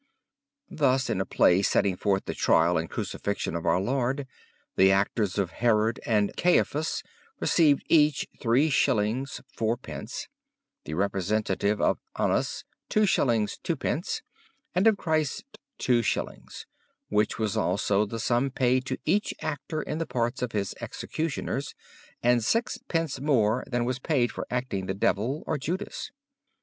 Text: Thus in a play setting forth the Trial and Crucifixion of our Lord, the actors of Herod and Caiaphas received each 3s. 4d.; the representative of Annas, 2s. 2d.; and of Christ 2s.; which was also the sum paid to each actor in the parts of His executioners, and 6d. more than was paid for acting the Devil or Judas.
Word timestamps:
Thus 0.71 1.11
in 1.11 1.21
a 1.21 1.27
play 1.27 1.61
setting 1.61 1.95
forth 1.95 2.25
the 2.25 2.33
Trial 2.33 2.75
and 2.75 2.89
Crucifixion 2.89 3.55
of 3.55 3.67
our 3.67 3.79
Lord, 3.79 4.25
the 4.75 4.91
actors 4.91 5.37
of 5.37 5.51
Herod 5.51 5.99
and 6.07 6.35
Caiaphas 6.35 7.03
received 7.39 7.83
each 7.87 8.27
3s. 8.39 9.41
4d.; 9.55 10.27
the 10.85 10.95
representative 10.95 11.79
of 11.79 11.99
Annas, 12.17 12.65
2s. 12.89 13.59
2d.; 13.63 14.21
and 14.73 14.87
of 14.87 14.97
Christ 14.97 15.43
2s.; 15.77 16.65
which 17.09 17.37
was 17.37 17.55
also 17.55 18.03
the 18.07 18.19
sum 18.19 18.49
paid 18.49 18.85
to 18.87 18.97
each 19.05 19.35
actor 19.39 19.83
in 19.83 19.99
the 19.99 20.07
parts 20.07 20.41
of 20.41 20.53
His 20.53 20.73
executioners, 20.81 21.75
and 22.23 22.39
6d. 22.41 23.21
more 23.21 23.63
than 23.67 23.85
was 23.85 23.99
paid 23.99 24.31
for 24.31 24.47
acting 24.49 24.87
the 24.87 24.95
Devil 24.95 25.43
or 25.45 25.59
Judas. 25.59 26.09